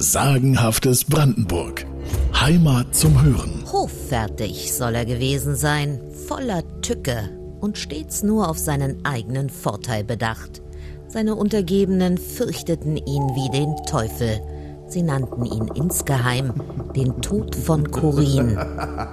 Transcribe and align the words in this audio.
Sagenhaftes 0.00 1.04
Brandenburg. 1.04 1.84
Heimat 2.32 2.94
zum 2.94 3.20
Hören. 3.20 3.64
Hoffertig 3.72 4.72
soll 4.72 4.94
er 4.94 5.04
gewesen 5.04 5.56
sein, 5.56 6.00
voller 6.28 6.62
Tücke 6.82 7.28
und 7.58 7.78
stets 7.78 8.22
nur 8.22 8.48
auf 8.48 8.58
seinen 8.58 9.04
eigenen 9.04 9.50
Vorteil 9.50 10.04
bedacht. 10.04 10.62
Seine 11.08 11.34
Untergebenen 11.34 12.16
fürchteten 12.16 12.96
ihn 12.96 13.24
wie 13.34 13.50
den 13.50 13.74
Teufel. 13.86 14.40
Sie 14.86 15.02
nannten 15.02 15.44
ihn 15.44 15.66
insgeheim 15.74 16.52
den 16.94 17.20
Tod 17.20 17.56
von 17.56 17.90
Corin. 17.90 18.56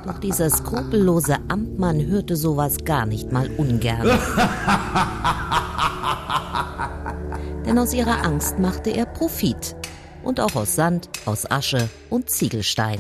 Doch 0.05 0.19
dieser 0.19 0.51
skrupellose 0.51 1.37
Amtmann 1.47 2.05
hörte 2.05 2.35
sowas 2.35 2.77
gar 2.85 3.07
nicht 3.07 3.31
mal 3.31 3.49
ungern. 3.57 4.07
Denn 7.65 7.79
aus 7.79 7.91
ihrer 7.91 8.23
Angst 8.23 8.59
machte 8.59 8.91
er 8.91 9.07
Profit 9.07 9.75
und 10.25 10.39
auch 10.39 10.55
aus 10.55 10.75
Sand, 10.75 11.09
aus 11.25 11.49
Asche 11.49 11.89
und 12.09 12.29
Ziegelstein. 12.29 12.99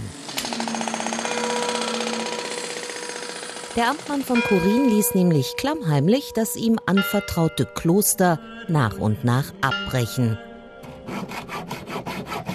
Der 3.75 3.89
Amtmann 3.89 4.21
von 4.21 4.41
Kurin 4.41 4.89
ließ 4.89 5.15
nämlich 5.15 5.55
klammheimlich 5.57 6.31
das 6.33 6.55
ihm 6.55 6.79
anvertraute 6.85 7.65
Kloster 7.65 8.39
nach 8.69 8.97
und 8.97 9.25
nach 9.25 9.53
abbrechen. 9.59 10.37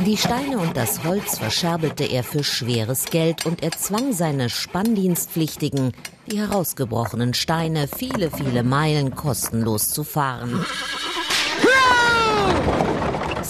Die 0.06 0.16
Steine 0.16 0.58
und 0.58 0.78
das 0.78 1.04
Holz 1.04 1.36
verscherbelte 1.36 2.04
er 2.04 2.24
für 2.24 2.42
schweres 2.42 3.04
Geld 3.04 3.44
und 3.44 3.62
er 3.62 3.72
zwang 3.72 4.14
seine 4.14 4.48
Spanndienstpflichtigen, 4.48 5.92
die 6.26 6.38
herausgebrochenen 6.38 7.34
Steine 7.34 7.86
viele, 7.86 8.30
viele 8.30 8.62
Meilen 8.62 9.14
kostenlos 9.14 9.90
zu 9.90 10.04
fahren 10.04 10.64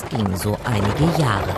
ging 0.09 0.37
so 0.37 0.57
einige 0.65 1.21
Jahre. 1.21 1.55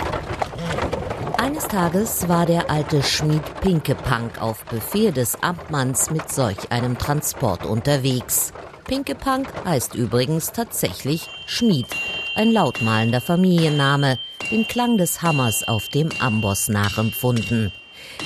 Eines 1.37 1.69
Tages 1.69 2.29
war 2.29 2.47
der 2.47 2.71
alte 2.71 3.03
Schmied 3.03 3.43
Pinkepank 3.61 4.41
auf 4.41 4.65
Befehl 4.65 5.13
des 5.13 5.43
Amtmanns 5.43 6.11
mit 6.11 6.31
solch 6.31 6.71
einem 6.71 6.97
Transport 6.97 7.67
unterwegs. 7.67 8.53
Pinkepank 8.85 9.49
heißt 9.67 9.95
übrigens 9.95 10.53
tatsächlich 10.53 11.29
Schmied, 11.47 11.87
ein 12.35 12.51
lautmalender 12.53 13.21
Familienname, 13.21 14.19
den 14.51 14.67
Klang 14.67 14.97
des 14.97 15.21
Hammers 15.21 15.69
auf 15.69 15.89
dem 15.89 16.09
Amboss 16.21 16.69
nachempfunden. 16.69 17.73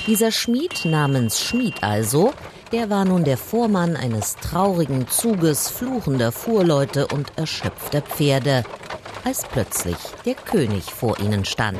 Dieser 0.05 0.31
Schmied 0.31 0.85
namens 0.85 1.41
Schmied 1.41 1.83
also, 1.83 2.33
der 2.71 2.89
war 2.89 3.05
nun 3.05 3.23
der 3.23 3.37
Vormann 3.37 3.95
eines 3.95 4.35
traurigen 4.35 5.07
Zuges 5.07 5.69
fluchender 5.69 6.31
Fuhrleute 6.31 7.07
und 7.07 7.37
erschöpfter 7.37 8.01
Pferde, 8.01 8.63
als 9.27 9.43
plötzlich 9.43 9.97
der 10.25 10.35
König 10.35 10.85
vor 10.85 11.19
ihnen 11.19 11.43
stand. 11.43 11.77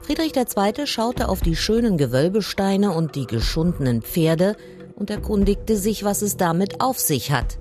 Friedrich 0.00 0.34
II. 0.34 0.86
schaute 0.86 1.28
auf 1.28 1.42
die 1.42 1.56
schönen 1.56 1.98
Gewölbesteine 1.98 2.92
und 2.92 3.16
die 3.16 3.26
geschundenen 3.26 4.00
Pferde 4.00 4.56
und 4.94 5.10
erkundigte 5.10 5.76
sich, 5.76 6.04
was 6.04 6.22
es 6.22 6.38
damit 6.38 6.80
auf 6.80 6.98
sich 6.98 7.32
hat. 7.32 7.58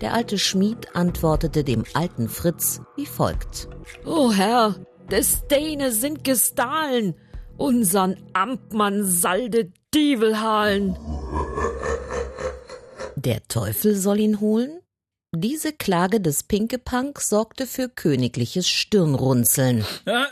Der 0.00 0.14
alte 0.14 0.38
Schmied 0.38 0.96
antwortete 0.96 1.64
dem 1.64 1.84
alten 1.92 2.30
Fritz 2.30 2.80
wie 2.96 3.04
folgt. 3.04 3.68
O 4.06 4.32
Herr, 4.32 4.76
des 5.10 5.46
Däne 5.48 5.92
sind 5.92 6.24
gestahlen, 6.24 7.14
unsern 7.58 8.16
Amtmann 8.32 9.04
salde 9.04 9.70
Dievelhalen. 9.94 10.96
Der 13.24 13.42
Teufel 13.48 13.96
soll 13.96 14.20
ihn 14.20 14.38
holen? 14.38 14.78
Diese 15.34 15.72
Klage 15.72 16.20
des 16.20 16.44
Pinkepunk 16.44 17.20
sorgte 17.20 17.66
für 17.66 17.88
königliches 17.88 18.68
Stirnrunzeln. 18.68 19.84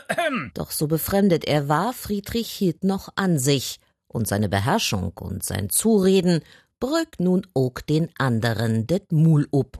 Doch 0.53 0.71
so 0.71 0.87
befremdet 0.87 1.43
er 1.45 1.67
war, 1.67 1.91
Friedrich 1.91 2.49
hielt 2.49 2.85
noch 2.85 3.09
an 3.17 3.39
sich, 3.39 3.81
und 4.07 4.25
seine 4.25 4.47
Beherrschung 4.47 5.11
und 5.19 5.43
sein 5.43 5.69
Zureden 5.69 6.39
bröck 6.79 7.19
nun 7.19 7.45
ook 7.53 7.85
den 7.85 8.09
anderen 8.17 8.87
det 8.87 9.11
Mul 9.11 9.49
up. 9.51 9.77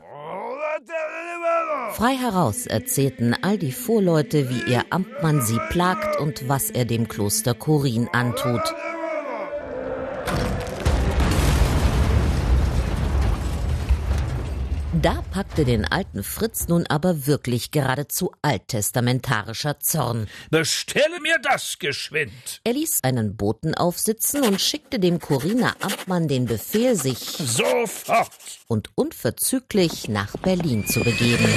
Frei 1.93 2.15
heraus 2.15 2.67
erzählten 2.67 3.33
all 3.41 3.57
die 3.57 3.71
Vorleute, 3.71 4.49
wie 4.49 4.69
ihr 4.69 4.83
Amtmann 4.89 5.41
sie 5.41 5.59
plagt 5.69 6.19
und 6.19 6.49
was 6.49 6.69
er 6.69 6.83
dem 6.83 7.07
Kloster 7.07 7.53
Korin 7.53 8.09
antut. 8.11 8.75
Da 15.07 15.23
packte 15.31 15.63
den 15.63 15.85
alten 15.85 16.21
Fritz 16.21 16.67
nun 16.67 16.85
aber 16.85 17.27
wirklich 17.27 17.71
geradezu 17.71 18.33
alttestamentarischer 18.41 19.79
Zorn. 19.79 20.27
Bestelle 20.51 21.21
mir 21.21 21.39
das 21.41 21.79
geschwind! 21.79 22.59
Er 22.65 22.73
ließ 22.73 23.05
einen 23.05 23.37
Boten 23.37 23.73
aufsitzen 23.73 24.43
und 24.43 24.59
schickte 24.59 24.99
dem 24.99 25.19
Coriner 25.19 25.77
Amtmann 25.79 26.27
den 26.27 26.45
Befehl, 26.45 26.97
sich 26.97 27.19
sofort 27.19 28.31
und 28.67 28.89
unverzüglich 28.95 30.09
nach 30.09 30.35
Berlin 30.43 30.85
zu 30.85 30.99
begeben. 30.99 31.47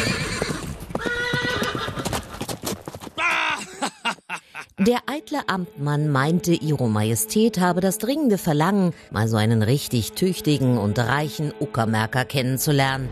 Der 4.80 5.00
eitle 5.04 5.46
Amtmann 5.46 6.08
meinte, 6.08 6.54
Ihre 6.54 6.88
Majestät 6.88 7.60
habe 7.60 7.82
das 7.82 7.98
dringende 7.98 8.38
Verlangen, 8.38 8.94
mal 9.10 9.28
so 9.28 9.36
einen 9.36 9.62
richtig 9.62 10.12
tüchtigen 10.12 10.78
und 10.78 10.98
reichen 10.98 11.52
Uckermärker 11.60 12.24
kennenzulernen. 12.24 13.10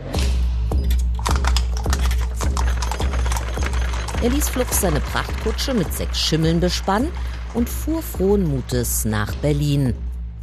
Er 4.23 4.31
ließ 4.31 4.49
flugs 4.49 4.81
seine 4.81 4.99
Prachtkutsche 4.99 5.75
mit 5.75 5.93
sechs 5.93 6.19
Schimmeln 6.19 6.59
bespannen 6.59 7.11
und 7.53 7.69
fuhr 7.69 8.01
frohen 8.01 8.47
Mutes 8.47 9.05
nach 9.05 9.35
Berlin. 9.35 9.93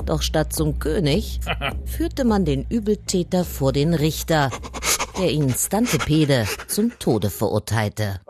Doch 0.04 0.22
statt 0.22 0.53
zum 0.53 0.78
König 0.78 1.41
führte 1.86 2.25
man 2.25 2.44
den 2.44 2.66
Übeltäter 2.69 3.44
vor 3.44 3.72
den 3.72 3.94
Richter, 3.94 4.50
der 5.19 5.32
ihn 5.32 5.53
Stantepede 5.53 6.47
zum 6.69 6.97
Tode 7.00 7.31
verurteilte. 7.31 8.20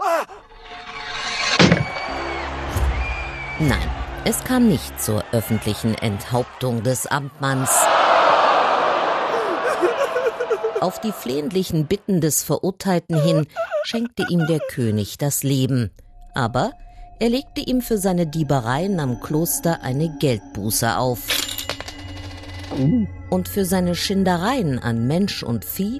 Nein, 3.59 3.89
es 4.27 4.44
kam 4.44 4.69
nicht 4.69 5.00
zur 5.00 5.25
öffentlichen 5.33 5.94
Enthauptung 5.94 6.83
des 6.83 7.06
Amtmanns. 7.06 7.71
Auf 10.83 11.00
die 11.00 11.12
flehentlichen 11.12 11.87
Bitten 11.87 12.21
des 12.21 12.43
Verurteilten 12.43 13.19
hin 13.19 13.47
schenkte 13.84 14.27
ihm 14.28 14.47
der 14.47 14.59
König 14.59 15.17
das 15.17 15.43
Leben. 15.43 15.91
Aber 16.34 16.72
er 17.19 17.31
legte 17.31 17.62
ihm 17.62 17.81
für 17.81 17.97
seine 17.97 18.27
Diebereien 18.27 19.00
am 19.00 19.21
Kloster 19.21 19.83
eine 19.83 20.15
Geldbuße 20.19 20.99
auf. 20.99 21.21
Und 23.31 23.49
für 23.49 23.65
seine 23.65 23.94
Schindereien 23.94 24.78
an 24.78 25.06
Mensch 25.06 25.43
und 25.43 25.65
Vieh 25.65 25.99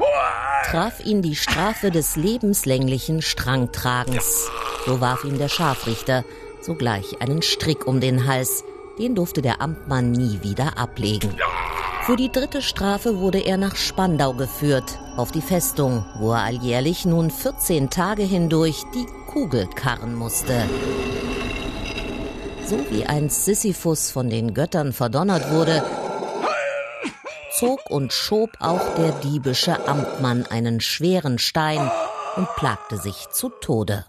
traf 0.67 1.03
ihn 1.03 1.23
die 1.23 1.37
Strafe 1.37 1.91
des 1.91 2.17
lebenslänglichen 2.17 3.23
Strangtragens. 3.23 4.50
So 4.84 5.00
warf 5.00 5.25
ihm 5.25 5.38
der 5.38 5.49
Scharfrichter 5.49 6.23
sogleich 6.66 7.22
einen 7.22 7.41
Strick 7.41 7.87
um 7.87 8.00
den 8.00 8.27
Hals. 8.27 8.65
Den 8.99 9.15
durfte 9.15 9.41
der 9.41 9.62
Amtmann 9.62 10.10
nie 10.10 10.43
wieder 10.43 10.77
ablegen. 10.77 11.34
Für 12.03 12.16
die 12.16 12.31
dritte 12.31 12.62
Strafe 12.62 13.19
wurde 13.19 13.41
er 13.41 13.56
nach 13.56 13.75
Spandau 13.75 14.32
geführt, 14.32 14.99
auf 15.16 15.32
die 15.32 15.41
Festung, 15.41 16.05
wo 16.19 16.32
er 16.32 16.43
alljährlich 16.43 17.05
nun 17.05 17.31
14 17.31 17.91
Tage 17.91 18.22
hindurch 18.22 18.84
die 18.94 19.06
Kugel 19.26 19.66
karren 19.66 20.15
musste. 20.15 20.69
So 22.66 22.78
wie 22.91 23.05
einst 23.06 23.44
Sisyphus 23.44 24.10
von 24.10 24.31
den 24.31 24.55
Göttern 24.55 24.93
verdonnert 24.93 25.50
wurde, 25.50 25.84
zog 27.53 27.91
und 27.91 28.12
schob 28.12 28.50
auch 28.60 28.94
der 28.94 29.12
diebische 29.12 29.88
Amtmann 29.88 30.47
einen 30.47 30.81
schweren 30.81 31.38
Stein 31.38 31.91
und 32.37 32.49
plagte 32.55 32.99
sich 32.99 33.29
zu 33.31 33.49
Tode. 33.49 34.05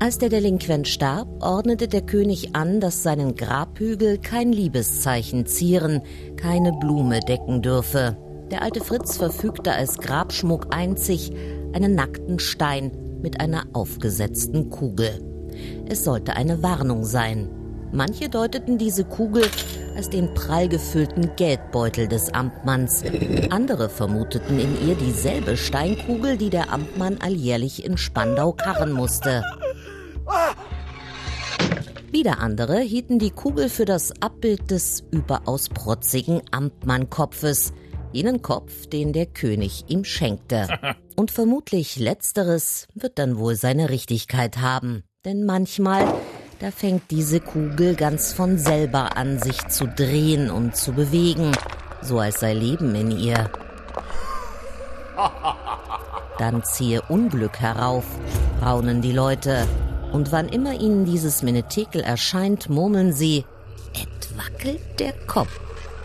Als 0.00 0.18
der 0.18 0.28
Delinquent 0.28 0.86
starb, 0.86 1.26
ordnete 1.42 1.88
der 1.88 2.02
König 2.02 2.54
an, 2.54 2.78
dass 2.78 3.02
seinen 3.02 3.34
Grabhügel 3.34 4.18
kein 4.18 4.52
Liebeszeichen 4.52 5.44
zieren, 5.46 6.02
keine 6.36 6.72
Blume 6.72 7.18
decken 7.18 7.62
dürfe. 7.62 8.16
Der 8.52 8.62
alte 8.62 8.80
Fritz 8.80 9.16
verfügte 9.16 9.72
als 9.72 9.98
Grabschmuck 9.98 10.68
einzig 10.70 11.32
einen 11.72 11.96
nackten 11.96 12.38
Stein 12.38 12.92
mit 13.22 13.40
einer 13.40 13.64
aufgesetzten 13.72 14.70
Kugel. 14.70 15.20
Es 15.88 16.04
sollte 16.04 16.36
eine 16.36 16.62
Warnung 16.62 17.04
sein. 17.04 17.50
Manche 17.90 18.28
deuteten 18.28 18.78
diese 18.78 19.04
Kugel 19.04 19.44
als 19.96 20.10
den 20.10 20.32
prall 20.32 20.68
gefüllten 20.68 21.30
Geldbeutel 21.34 22.06
des 22.06 22.32
Amtmanns. 22.32 23.02
Andere 23.50 23.88
vermuteten 23.88 24.60
in 24.60 24.88
ihr 24.88 24.94
dieselbe 24.94 25.56
Steinkugel, 25.56 26.36
die 26.36 26.50
der 26.50 26.72
Amtmann 26.72 27.18
alljährlich 27.20 27.84
in 27.84 27.96
Spandau 27.96 28.52
karren 28.52 28.92
musste. 28.92 29.42
Wieder 32.10 32.40
andere 32.40 32.80
hielten 32.80 33.18
die 33.18 33.30
Kugel 33.30 33.68
für 33.68 33.84
das 33.84 34.12
Abbild 34.22 34.70
des 34.70 35.04
überaus 35.10 35.68
protzigen 35.68 36.40
Amtmannkopfes, 36.50 37.72
jenen 38.12 38.40
Kopf, 38.40 38.86
den 38.86 39.12
der 39.12 39.26
König 39.26 39.84
ihm 39.88 40.04
schenkte. 40.04 40.68
Und 41.16 41.30
vermutlich 41.30 41.96
letzteres 41.96 42.86
wird 42.94 43.18
dann 43.18 43.38
wohl 43.38 43.56
seine 43.56 43.90
Richtigkeit 43.90 44.58
haben. 44.58 45.02
Denn 45.24 45.44
manchmal, 45.44 46.06
da 46.60 46.70
fängt 46.70 47.10
diese 47.10 47.40
Kugel 47.40 47.94
ganz 47.94 48.32
von 48.32 48.56
selber 48.56 49.16
an, 49.16 49.38
sich 49.38 49.66
zu 49.68 49.86
drehen 49.86 50.50
und 50.50 50.76
zu 50.76 50.92
bewegen, 50.92 51.52
so 52.02 52.20
als 52.20 52.40
sei 52.40 52.54
Leben 52.54 52.94
in 52.94 53.10
ihr. 53.10 53.50
Dann 56.38 56.62
ziehe 56.62 57.02
Unglück 57.02 57.58
herauf, 57.58 58.04
raunen 58.62 59.02
die 59.02 59.12
Leute. 59.12 59.66
Und 60.12 60.32
wann 60.32 60.48
immer 60.48 60.80
ihnen 60.80 61.04
dieses 61.04 61.42
Menetekel 61.42 62.02
erscheint, 62.02 62.68
murmeln 62.68 63.12
sie, 63.12 63.44
et 63.94 64.36
wackelt 64.36 64.80
der 64.98 65.12
Kopf. 65.26 65.60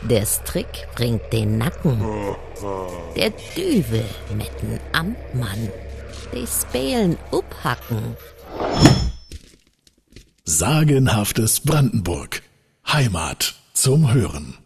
Der 0.09 0.25
Strick 0.25 0.87
bringt 0.95 1.31
den 1.31 1.57
Nacken. 1.57 1.97
Der 3.15 3.31
Düvel 3.55 4.05
mit 4.35 4.51
dem 4.61 4.79
Amtmann. 4.91 5.69
Die 6.33 6.45
Spelen 6.47 7.17
uphacken. 7.31 8.17
Sagenhaftes 10.43 11.61
Brandenburg. 11.61 12.41
Heimat 12.85 13.55
zum 13.73 14.13
Hören. 14.13 14.57